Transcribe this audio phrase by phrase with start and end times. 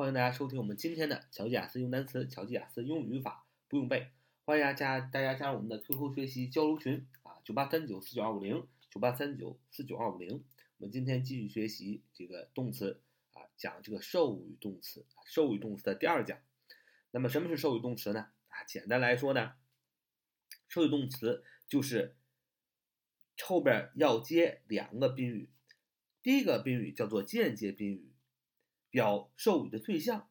[0.00, 4.08] 欢迎大家收听我们今天的巧记雅思用单词、巧记雅思英语语法不用背。
[4.46, 10.42] 欢迎大家大家加入我们的 QQ 学习交流群啊，九八三九四九二五零，九八三九四九二五零。
[10.78, 13.02] 我们今天继续学习这个动词
[13.34, 16.38] 啊，讲这个授予动词，授予动词的第二讲。
[17.10, 18.28] 那么什么是授予动词呢？
[18.48, 19.52] 啊，简单来说呢，
[20.66, 22.16] 授予动词就是
[23.44, 25.50] 后边要接两个宾语，
[26.22, 28.09] 第一个宾语叫做间接宾语。
[28.90, 30.28] 表授予的对象，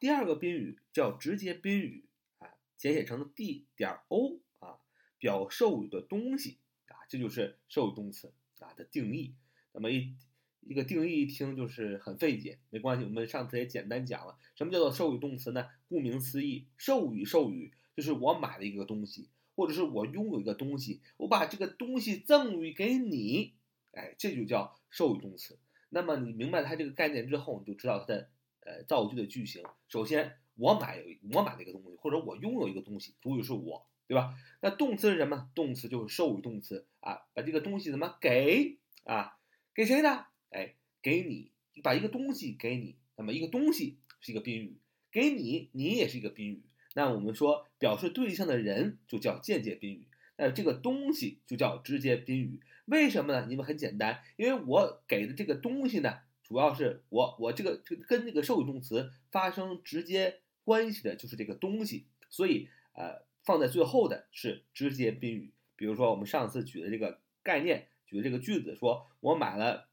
[0.00, 2.04] 第二个宾语叫直接宾语
[2.38, 4.78] 啊，简写成 D 点 O 啊，
[5.18, 6.58] 表授予的东西
[6.88, 9.34] 啊，这就是授予动词啊的定义。
[9.72, 10.16] 那么一
[10.60, 15.68] 一个定义一听就是很费解，没关系，我们上次也简单讲了，什么叫做授予动词呢？
[15.88, 23.54] 顾名思义，授予授予就是我买了一个东西，或者是我拥有一个东西，我把这个东西赠予给你，
[23.92, 25.58] 哎，这就叫授予动词。
[25.94, 29.62] 那么你明白它这个概念之后，你就知道它的呃造句的句型。
[29.88, 34.34] 首先，我买我买了一个东西，或者我拥有一个东西，主语是我，对吧？
[34.62, 35.50] 那动词是什么？
[35.54, 39.36] 动词就是授予动词啊，把这个东西怎么给啊？
[39.74, 40.26] 给谁的？
[40.48, 42.96] 哎，给你，把一个东西给你。
[43.16, 44.78] 那么一个东西是一个宾语，
[45.10, 46.62] 给你，你也是一个宾语。
[46.94, 52.60] 那我们说表示对象的人就叫间接宾语，呃这个东西就叫直接宾语。
[52.86, 53.46] 为什么呢？
[53.50, 65.52] 因为很简单，因为我给的这个东西呢，主要是我我这个这个跟这个授予动词发生直接关系的就是这个东西，所以呃放在最后的是直接宾语。
[65.76, 69.88] 比如说我们上次举的这个概念，举的这个句子，说我买了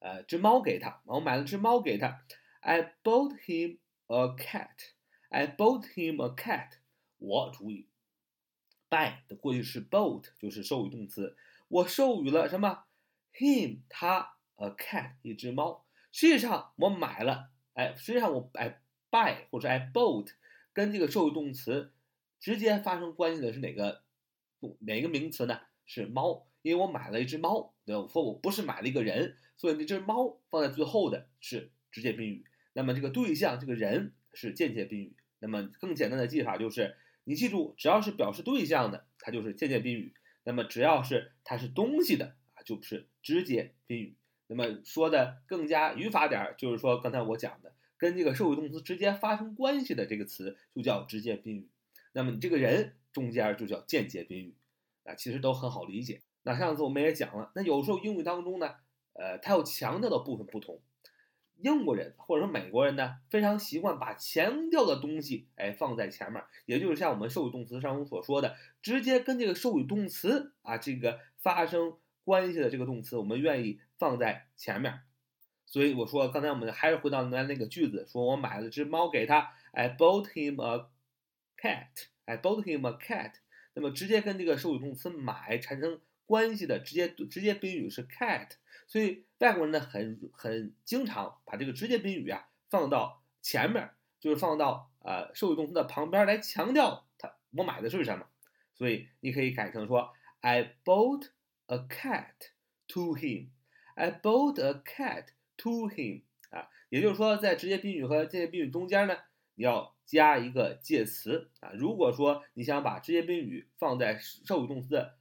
[0.00, 2.24] 呃只猫给他，我买了只猫给他
[2.60, 6.70] ，I bought him a cat，I bought him a cat，
[7.18, 7.88] 我主语。
[8.94, 12.84] By 的过去式 bought 就是授予动词，我授予了什么
[13.32, 15.84] ？him 他 a cat 一只猫。
[16.12, 20.28] 实际上我买了，哎，实际上我哎 buy 或者 I bought
[20.72, 21.92] 跟这个授予动词
[22.38, 24.04] 直接发生关系的是哪个
[24.78, 25.60] 哪个名词呢？
[25.84, 27.74] 是猫，因为我买了一只猫。
[27.84, 32.44] 对，我说我不是买了一个人，所以那只猫放在最后的是直接宾语。
[32.74, 35.16] 那么这个对象这个人是间接宾语。
[35.40, 36.96] 那么更简单的记法就是。
[37.24, 40.12] 你记住，只要是表示对象的，它就是间接宾语；
[40.44, 44.16] 那么只要是它是东西的啊，就是直接宾语。
[44.46, 51.70] 那么说的更加语法点儿，就是说刚才我讲的，跟这个授予动词直接发生关系的这个词就叫直接宾语。
[52.12, 54.54] 那么你这个人中间就叫间接宾语
[55.04, 56.20] 啊，其实都很好理解。
[56.42, 58.74] 那上次我们也讲了，那有时候英语当中呢，
[59.14, 60.80] 呃，它有强调的部分不同。
[61.60, 75.00] 英国人或者说美国人呢，非常习惯把强调的东西哎放在前面，也就是像我们授予动词上所说的，直接跟这个授予动词啊这个发生关系的这个动词，我们愿意放在前面。
[75.66, 80.86] 所以我说刚才我们还是回到刚才那个句子，说我买了只猫给他，I bought him a
[81.56, 83.32] cat，I bought him a cat。
[83.74, 88.50] 那么直接跟这个授予动词买产生关系的直接直接宾语是 cat。
[88.86, 93.90] 所以外国人呢，很很经常把这个直接宾语啊放到前面，
[94.20, 98.26] 就是放到呃授予动词的旁边来强调它我买的是什么。
[98.74, 101.28] 所以你可以改成说，I bought
[101.66, 102.34] a cat
[102.88, 103.48] to him.
[103.94, 105.28] I bought a cat
[105.58, 106.22] to him.
[106.50, 109.16] 啊，也就是说，在直接宾语和间接宾语中间呢，
[109.54, 111.72] 你要加一个介词啊。
[111.74, 115.18] 如果说你想把直接宾语放在授予动词的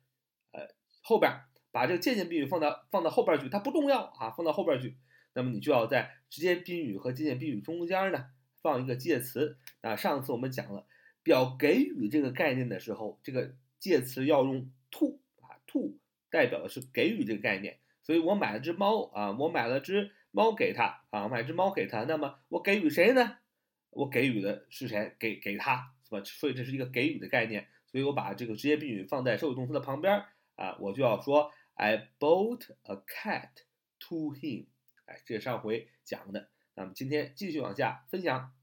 [0.52, 0.68] 呃
[1.02, 1.32] 后边。
[1.74, 4.96] 把这个间接宾语放到放到后边去，它不重要啊，放到后边去。
[5.34, 8.28] 那么你就要在直接宾语和间接宾语中间呢
[8.62, 9.58] 放一个介词。
[9.82, 10.86] 啊，上次我们讲了
[11.24, 15.98] 表给予这个概念的时候，这个介词要用 to 啊，to
[16.30, 17.80] 代表的是给予这个概念。
[18.04, 22.04] 所以我买了只猫啊，我买了只猫给他啊，买只猫给他。
[22.04, 23.38] 那么我给予谁呢？
[23.90, 25.16] 我给予的是谁？
[25.18, 26.22] 给给他是吧？
[26.24, 27.68] 所以这是一个给予的概念。
[27.88, 30.24] 所以我把这个直接宾语放在受语动词的旁边
[30.56, 31.52] 啊，我就要说。
[31.76, 33.50] I bought a cat
[34.00, 34.68] to him。
[35.06, 36.50] 哎，这是上回讲的。
[36.76, 38.54] 那么今天继续往下分享。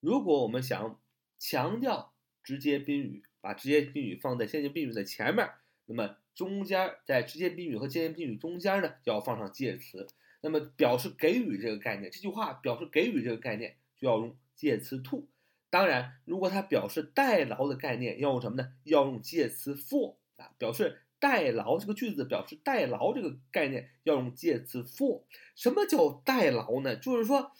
[0.00, 1.00] 如果我们想
[1.38, 5.48] 强调直接宾语，把直接宾语放在先行宾语的前面，
[5.86, 10.06] 那么中间在直接宾语和间接宾语中间呢，就要放上介词。
[10.40, 15.28] 那么表示给予这个概念，这句话表示给予这个概念，就要用介词 to。
[15.70, 18.74] 当然，如果它表示代劳的概念，要用什么呢？
[18.84, 21.02] 要用介词 for 啊，表示。
[21.22, 25.22] 代劳这个句子表示代劳这个概念要用介词 for。
[25.54, 26.96] 什么叫代劳呢？
[26.96, 27.52] 就是说，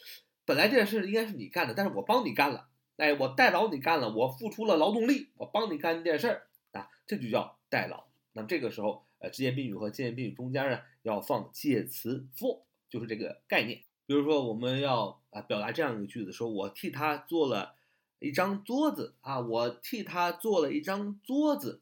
[0.45, 2.67] 本来这件事应该是你干的，但是我帮你干了。
[2.97, 6.43] 哎，我代劳你干了，我付出了劳动力，我帮你干这件事儿
[6.73, 8.03] 啊，这就叫代劳。
[8.33, 13.79] 那么这个时候，呃，直接宾语和间接宾语中间呢要放介词 for，就是这个概念。
[14.07, 17.77] 比比如说我们要啊表达这样一个句子，说我替他做了
[18.19, 21.82] 一张桌子啊，我替他做了一张桌子。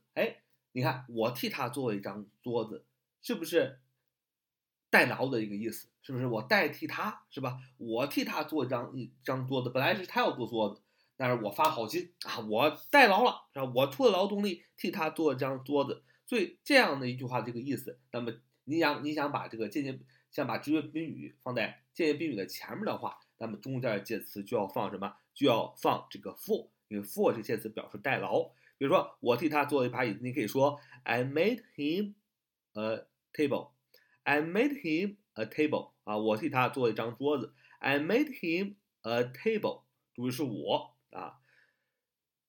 [0.73, 2.85] 你看我替他做一张桌子，
[3.23, 3.81] 是不是
[4.89, 5.89] 代劳的一个意思？
[6.03, 7.59] 是不是我代替他是吧？
[7.77, 10.81] 我替他做一张一张桌子，本来是他要做桌子，
[11.17, 13.71] 但是我发好心啊，我代劳了，是吧？
[13.75, 17.99] 我出了劳动力替他做一张桌子，所以这样的一句话这个意思。
[18.13, 18.33] 那么
[18.65, 19.99] 你想你想把这个间接
[20.31, 25.15] 想把直接宾语放在间接宾语的前面的话，那么中间的介词就要放什么？
[25.35, 28.51] 就要放这个 for，因为 for 这个介词表示代劳。
[28.81, 32.15] 比如说我替他做了一把椅子，你可以说 I made him
[32.73, 33.73] a table。
[34.23, 37.53] I made him a table 啊，我替他做了一张桌子。
[37.79, 39.83] I made him a table，
[40.15, 41.41] 注意是我啊，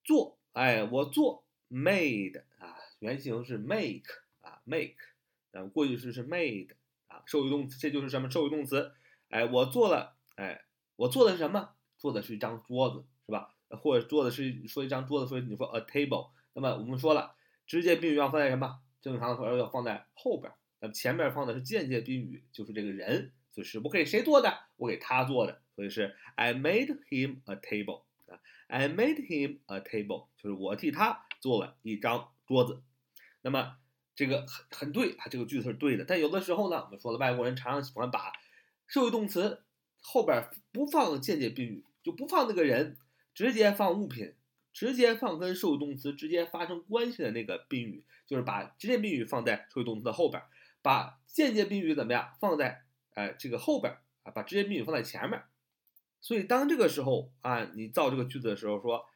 [0.06, 4.96] 做，哎，我做 made 啊，原型是 make 啊，make，
[5.52, 6.70] 啊，过去式是 made
[7.08, 8.94] 啊，受语动词，这就是什么受语动词？
[9.28, 10.64] 哎，我做了，哎，
[10.96, 11.76] 我做的是什么？
[11.98, 13.54] 做的是一张桌子，是吧？
[13.78, 17.36] 或者做的是说一张桌子，所以你说 a table，那么我们说了，
[17.66, 18.80] 直接宾语要放在什么？
[19.02, 20.52] 正常的说要放在后边。
[20.80, 24.58] 那么前面放的是间接宾语，就是这个人，就是我给谁做的？
[24.78, 32.82] 我给他做的，所以是 I made him a table 啊，I made him a table，就是我替他做了一张桌子。
[33.42, 33.78] 那么
[34.16, 36.06] 这个很很对啊，这个句子是对的。
[36.06, 38.32] 但有的时候呢，我们说了，外国人常常喜欢把
[38.88, 39.64] 受语动词
[40.02, 42.98] 后边不放间接宾语，就不放那个人，
[43.34, 44.34] 直接放物品，
[44.74, 50.42] 直接放跟受动词直接发生关系的那个宾语，就是把直接宾语放在受动词的后边。
[50.82, 52.84] 把间接宾语怎么样放在
[53.14, 54.32] 哎这个后边啊？
[54.32, 55.42] 把直接宾语放在前面。
[56.20, 59.08] 所以当这个时候啊，你造这个句子的时候说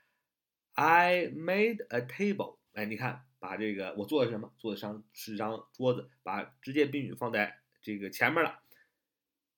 [0.73, 2.57] ，I made a table。
[2.73, 4.53] 哎，你看，把这个我做的什么？
[4.57, 8.59] 做的张是张桌子，把直接宾语放在这个前面了。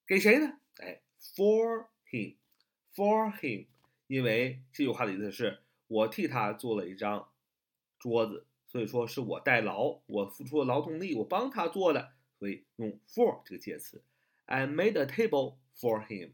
[0.05, 0.59] 给谁呢？
[0.77, 3.65] 哎，for him，for him。
[4.07, 7.29] 因为这句话的意思是我替他做了一张
[7.99, 8.45] 桌子。
[8.69, 14.03] 所以说是我代劳，我付出了劳动力，我帮他做的，所以用 for 这个介词。
[14.45, 16.31] I made a table for him。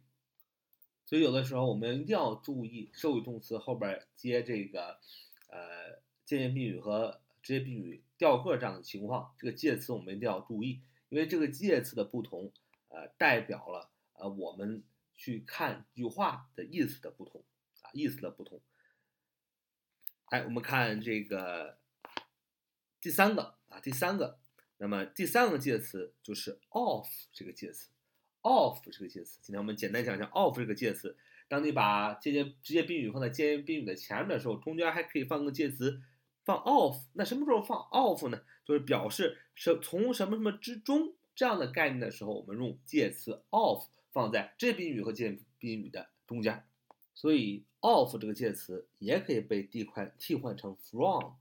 [1.05, 4.99] 所以有的时候我们一定要注意受语动词后边接这个
[5.47, 12.51] 呃间接宾语和直接宾语调个这样的情况，这个介词我们一定要注意，因为这个介词的不同，
[12.89, 14.81] 呃，代表了呃我们
[15.15, 17.43] 去看句话的意思的不同，
[17.93, 18.61] 意思的不同。
[20.25, 21.77] 哎，我们看这个。
[22.99, 24.39] 第三个啊，第三个，
[24.77, 27.89] 那么第三个介词就是 of 这个介词
[28.43, 29.39] ，of 这个介词。
[29.41, 31.17] 今天我们简单讲讲 of 这个介词。
[31.49, 36.01] 当你把间接直接宾语放在间接宾语的前面的时候，中间还可以放个介词，
[36.45, 36.95] 放 of。
[37.11, 38.41] 那什么时候放 of 呢？
[38.63, 46.65] 就是表示是从什么什么之中这样的概念的时候，我们用介词 of 放在直接宾语和间接宾语的中间。
[47.13, 51.33] 所以 of 这个介词也可以被替换替换成 from。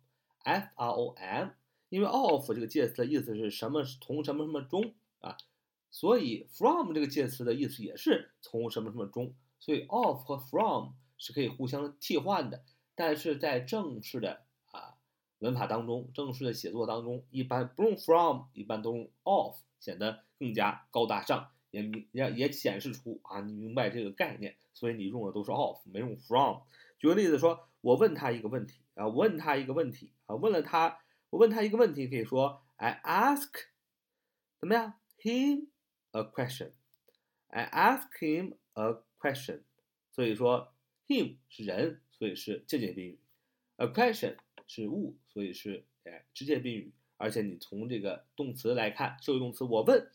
[0.44, 1.50] from，
[1.88, 3.84] 因为 of 这个介词的意思是什么？
[3.84, 5.36] 从什么什么中啊？
[5.90, 9.34] 所以 from 这个介词的意思也是从什么什么中。
[9.60, 12.64] 所以 of 和 from 是可以互相替换的。
[12.94, 14.42] 但是在正式的
[14.72, 14.96] 啊
[15.38, 21.82] 文法当中，正式的写作当中，一般不用 from，一般都用 of，显得更加高大上，也
[22.12, 24.56] 也也显示出啊你明白这个概念。
[24.74, 26.62] 所以你用的都是 of，没用 from。
[26.98, 33.50] 举个例子说，我问他一个问题啊，问他一个问题啊，问了他，我问他一个问题，可以说 I ask，
[34.58, 35.67] 怎么样？Him
[36.12, 39.60] a question，I ask him a question。
[40.10, 40.72] 所以说
[41.06, 43.19] ，him 是人，所以是间接宾语
[43.76, 44.36] ；a question
[44.67, 46.93] 是物，所以是哎直接宾语。
[47.19, 50.10] 而且你从这个动词来看，受动词，我问，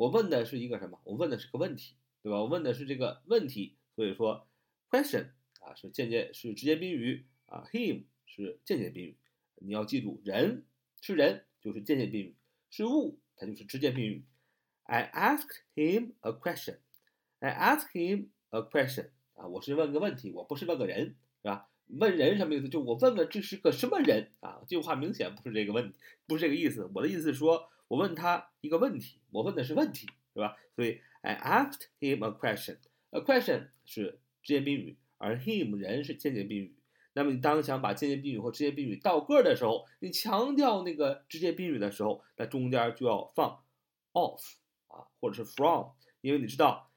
[0.00, 0.98] 我问的是一个什么？
[1.04, 2.38] 我问的是个问题，对吧？
[2.38, 4.48] 我问的是这个问题，所以说
[4.88, 5.26] question。
[5.60, 9.18] 啊，是间接是直接宾语啊，him 是间接宾语，
[9.56, 10.64] 你要记住，人
[11.02, 12.34] 是人就是间接宾语，
[12.70, 14.24] 是物它就是直接宾语。
[14.84, 16.78] I asked him a question.
[17.40, 19.10] I asked him a question.
[19.34, 21.68] 啊，我是问个问题，我不是问个人，是吧？
[21.88, 22.70] 问人什么意思？
[22.70, 24.62] 就我问问这是个什么人啊？
[24.66, 26.90] 这句话明显不是这个问题，不是这个意思。
[26.94, 30.56] 我的意思是说，我问他一个问题，我问的是问题，是吧？
[30.76, 32.76] 所以 I asked him a question.
[33.10, 34.96] A question 是直接宾语。
[35.18, 36.74] 而 him 人是间接宾语，
[37.12, 43.62] 那么你当想把间接宾语和直接宾语倒个的时候，你强调那个直接宾语的时候，那中间就要放
[44.12, 44.40] of
[44.88, 45.88] 啊，或者是 from，
[46.22, 46.90] 因为你知道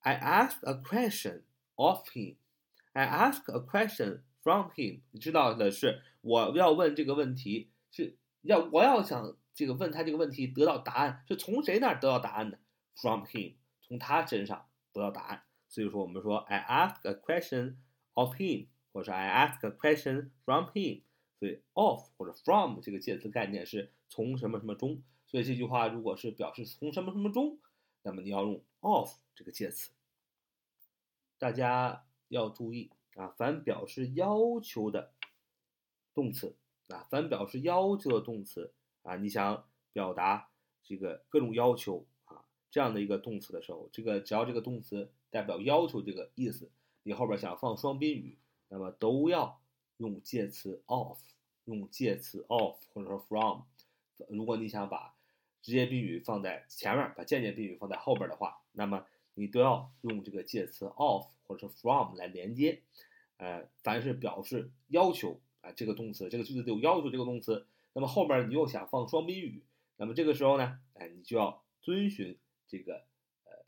[0.00, 1.44] ，I ask a question
[1.76, 12.58] of him，I ask a question from him，你知道的是我要问这个问题是要我要想这个问他这个问题得到答案是从谁那儿得到答案的
[12.96, 15.44] ？From him，从他身上得到答案。
[15.68, 17.76] 所以说我们说 I ask a question
[18.14, 21.02] of him，或者是 I ask a question from him。
[21.38, 25.02] 所以 of 或者 from 这个介词概念是从什么什么中。
[25.26, 27.58] 所以这句话如果是表示从什么什么中，
[28.02, 29.90] 那么你要用 of 这个介词。
[31.38, 35.12] 大家要注意啊，凡表示要求的
[36.14, 36.56] 动词
[36.88, 38.72] 啊，凡表示要求的动词
[39.04, 40.50] 啊，你想表达
[40.82, 46.68] 这个各种要求啊这样的一个动词的时候，这个只要这个动词代表要求这个意思，
[47.04, 48.36] 你后边想放双宾语，
[48.68, 49.60] 那么都要
[49.98, 51.18] 用介词 of，
[51.66, 53.62] 用介词 of 或者说 from。
[54.28, 55.14] 如果你想把
[55.60, 62.82] 直接宾语放在前面，把间接宾语放在后边的话，那么你都要用这个介词 of 或者是 from 来连接。
[63.36, 69.64] 呃，凡是表示要求啊，这个动词，这个句子有要求这个动词，那么后边你又想放双宾语，
[69.96, 73.06] 那么这个时候呢，哎，你就要遵循这个
[73.44, 73.64] 呃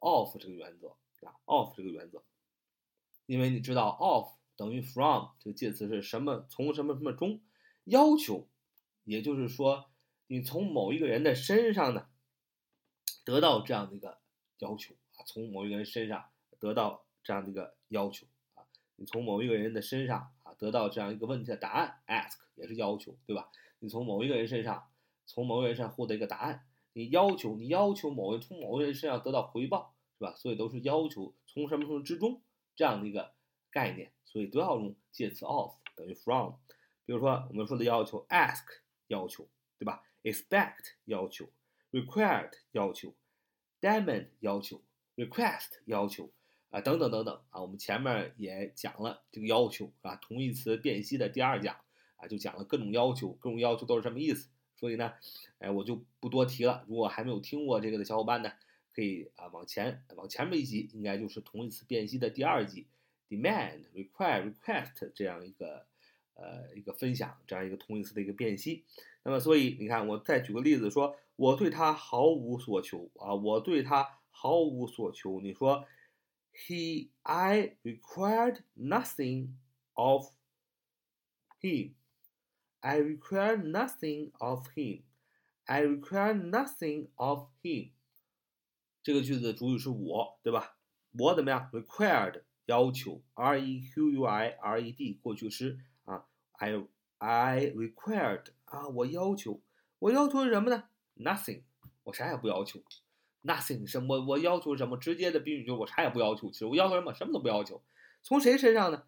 [0.00, 0.90] of 这个原则
[1.22, 2.22] 啊，of 这个原则，
[3.24, 7.40] 因为你知道 of 等于 from 这个介词是什么从什么什么中
[7.84, 8.46] 要求，
[9.04, 9.86] 也就是说。
[10.32, 12.06] 你从某一个人的身上呢，
[13.24, 14.20] 得到这样的一个
[14.58, 18.62] 要求啊，从某一个人身上得到这样的一个要求啊，
[18.94, 23.50] 你从某一个人的身上得到这样一个问题的答案，ask 也是要求，对吧？
[23.80, 24.88] 你从某一个人身上，
[25.26, 30.34] 从某个人身上获得一个答案，你要求，你要求某人从某个人身上得到回报，是吧？
[30.36, 32.42] 所以都是要求从什么什么之中
[32.76, 33.32] 这样的一个
[33.70, 36.52] 概念，所以都要用介词 of 等于 from。
[37.06, 38.64] 比如说我们说的要求，ask
[39.08, 39.48] 要求，
[39.78, 41.48] 对吧？expect 要求
[41.90, 43.14] ，required 要求
[43.80, 44.82] ，demand 要求
[45.16, 46.30] ，request 要求
[46.70, 51.76] 啊，等等等等啊，我们前面也讲了这个要求啊，同义词辨析的第二讲
[52.16, 54.48] 啊，就讲了各种要求，各种要求都是什么意思。
[54.76, 55.12] 所以呢，
[55.58, 56.84] 哎，我就不多提了。
[56.88, 58.52] 如果还没有听过这个的小伙伴呢，
[58.94, 62.86] 可以啊往前往前面一集，应该就是同义词辨析的第二集
[63.28, 65.84] ，demand、require、request 这样一个
[66.34, 68.84] 呃一个分享，这样一个同义词的一个辨析。
[69.22, 75.40] 那么，所以你看，我再举个例子，说我对他毫无所求啊，我对他毫无所求。
[75.40, 75.84] 你说
[76.53, 79.55] ，He, I required nothing
[79.93, 80.31] of
[81.61, 81.95] him.
[82.81, 85.03] I require nothing of him.
[85.65, 87.91] I require nothing of him.
[89.01, 90.77] 这个句子的主语是我，对吧？
[91.17, 91.69] 我怎么样？
[91.71, 96.73] required 要求，R E Q U I R E D 过去式啊，I
[97.17, 99.61] I required 啊，我要求，
[99.99, 100.89] 我要求是什么呢？
[101.15, 101.63] Nothing，
[102.03, 102.83] 我啥也不要求。
[103.42, 104.20] Nothing 什么？
[104.20, 104.96] 我要求什么？
[104.98, 106.50] 直接的宾语就是我啥也不要求。
[106.50, 107.14] 其实我要求什么？
[107.14, 107.80] 什么都不要求。
[108.22, 109.04] 从谁身上呢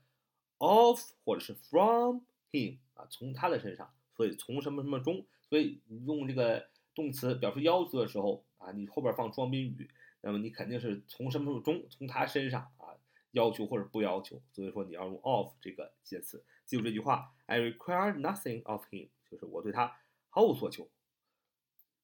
[0.58, 3.92] ？Of 或者是 from him 啊，从他的身上。
[4.16, 12.96] 所以从什么什么中，所以你用这个动词表示要求的时候啊，你后边放双宾语，那么你肯定是从什么什么中，从他身上啊
[13.32, 14.40] 要求或者不要求。
[14.52, 16.44] 所以说你要用 of 这个介词。
[16.64, 19.08] 记住这句话：I require nothing of him。
[19.30, 19.96] 就是我对他
[20.28, 20.88] 毫无所求。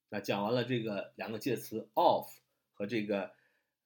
[0.09, 2.27] 那讲完了这个两个介词 of
[2.73, 3.31] 和这个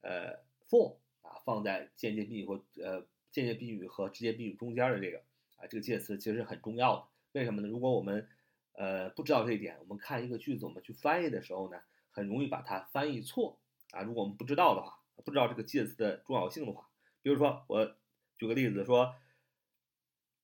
[0.01, 0.39] 呃
[0.69, 5.19] for 啊，放在间接宾语或呃间接宾语和直接宾语中间的这个
[5.57, 7.07] 啊这个介词其实很重要的。
[7.33, 7.67] 为什么呢？
[7.67, 8.27] 如果我们
[8.73, 13.59] 呃不知道这一点，我们看一个句子，我们去翻译的时候呢，很容易把它翻译错
[13.91, 14.01] 啊。
[14.03, 16.89] 如果我们不知道的话，不知道这个介词的重要性的话，
[17.21, 17.95] 比如说我
[18.37, 19.15] 举个例子说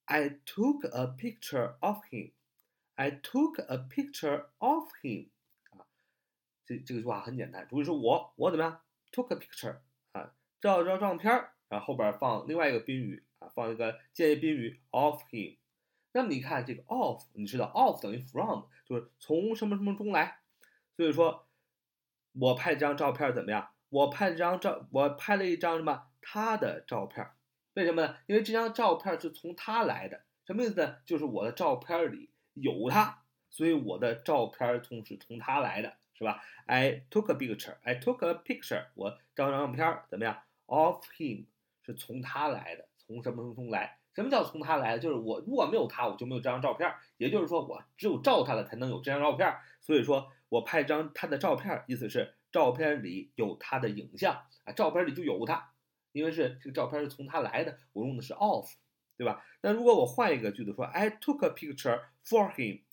[0.05, 2.31] ，I took a picture of him。
[2.95, 5.29] I took a picture of him，
[6.69, 8.79] 这这个句话很简单，主语是我，我怎么样
[9.11, 9.77] ？took a picture，
[10.11, 15.57] 啊，照照照片儿，然后后边放另外一个宾语，啊，放一个间接宾语 of him。
[16.11, 20.41] 那么你看这个 of，你知道 of 等于 from，就是从什么什么中来。
[20.95, 21.47] 所以说，
[22.33, 23.71] 我拍这张照片怎么样？
[23.89, 26.03] 我拍这张照，我拍了一张什么？
[26.21, 27.27] 他的照片。
[27.73, 28.15] 为什么呢？
[28.27, 30.21] 因为这张照片是从他来的。
[30.45, 30.97] 什么意思呢？
[31.03, 32.29] 就是我的照片里。
[32.53, 37.77] 有他，所以我的照片从是从他来的，是吧？I took a picture.
[37.81, 38.85] I took a picture.
[38.93, 41.45] 我照张照片怎么样？Of him
[41.81, 43.97] 是从他来的，从什么什么中来？
[44.13, 44.99] 什么叫从他来的？
[44.99, 46.93] 就是我如果没有他，我就没有这张照片。
[47.17, 49.55] 也就是说，我只有照他了，才能有这张照片。
[49.79, 54.33] 所以说我拍张他的照片，意思是照片里有他的影像
[54.65, 55.71] 啊，照片里就有他，
[56.11, 58.69] 因为是这个照片是从他来的，我用的是 of。
[59.17, 59.43] 对吧？
[59.59, 62.83] 那如果我换一个句子说，I took a picture for him.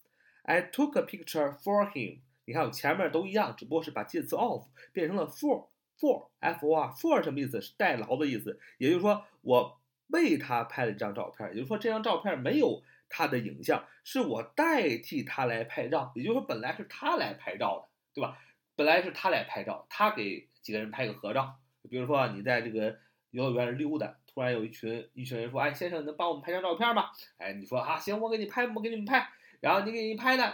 [0.43, 2.19] I took a picture for him.
[2.47, 5.67] 你看，我前面都一样，只不过是把介词 of 变成了 for
[5.99, 7.61] for f o r for 什么意思？
[7.61, 8.59] 是代劳的意思。
[8.79, 11.49] 也就是说，我为他拍了一张照片。
[11.51, 16.13] 也就是说，这张照片没有他的影像，是我代替他来拍照。
[16.15, 18.39] 也就是说，本来是他来拍照的，对吧？
[18.77, 21.57] 本来是他来拍照，他给几个人拍个合照。
[21.91, 22.97] 比如说你在这个
[23.31, 29.29] 游乐园溜达，突然有一群一群人说：“哎，先生，能帮我们拍张照片吗？”哎，你说啊，行，我给你拍，我给你们拍。
[29.61, 30.53] 然后你给你拍呢，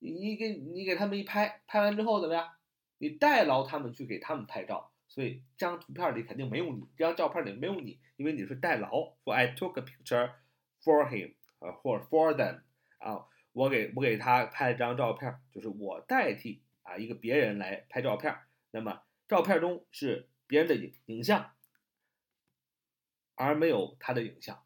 [0.00, 2.48] 你你给你给他们一拍，拍完之后怎么样？
[2.98, 9.16] 你代劳他们去给他们拍照，所以这张图片里肯定没有你，这张照片里没有你，因为你是代劳。
[9.24, 10.32] 说 I took a picture
[10.82, 12.62] for him，啊，或者 for them，
[12.98, 18.36] 啊，我给我给他拍了张照片，就是我代替啊一个别人来拍照片。
[18.70, 21.52] 那么照片中是别人的影影像，
[23.36, 24.64] 而没有他的影像，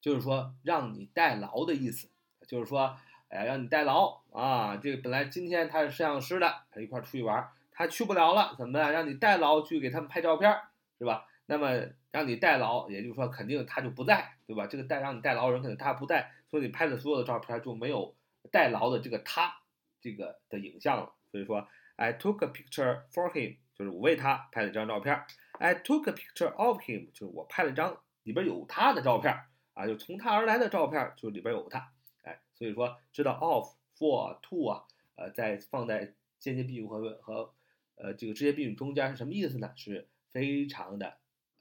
[0.00, 2.08] 就是说让你代劳的意思，
[2.48, 2.98] 就是说，
[3.28, 4.76] 哎，让你代劳啊。
[4.76, 7.48] 这个本来今天他是摄像师的，他一块出去玩。
[7.76, 8.92] 他去不了了，怎么办？
[8.92, 10.56] 让你代劳去给他们拍照片，
[10.96, 11.26] 是吧？
[11.46, 11.68] 那么
[12.12, 14.66] 让你代劳，也就是说肯定他就不在，对吧？
[14.66, 18.14] 这个代让你代劳人肯定他不在，所以你拍的所有的照片就没有
[18.52, 19.52] 代劳的这个他
[20.00, 21.12] 这个的影像了。
[21.32, 21.66] 所以说
[21.96, 25.20] ，I took a picture for him，就是我为他拍了一张照片。
[25.58, 29.36] I took a picture of him，就是我拍了一张里边有他的照片
[29.74, 31.90] 啊，就从他而来的照片，就里边有他。
[32.24, 37.54] 哎，所以说知道 of for to 啊，呃，在放在间接宾语和和
[37.96, 39.72] 呃，这个直接宾语中间是什么意思呢？
[39.76, 41.06] 是非常的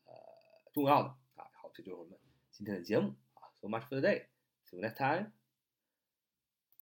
[0.06, 0.14] 呃
[0.74, 1.46] 重要的啊。
[1.54, 2.18] 好，这就是我们
[2.52, 3.48] 今天的节目啊。
[3.62, 4.26] So much for the day.
[4.66, 5.43] See you next time.